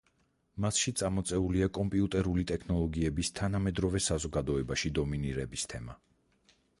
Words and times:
მასში 0.63 0.91
წამოწეულია 0.99 1.67
კომპიუტერული 1.77 2.45
ტექნოლოგიების 2.51 3.29
თანამედროვე 3.41 4.01
საზოგადოებაში 4.07 4.93
დომინირების 5.01 5.69
თემა. 5.75 5.97